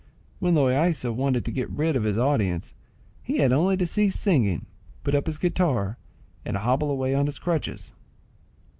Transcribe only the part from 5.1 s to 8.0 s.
up his guitar, and hobble away on his crutches.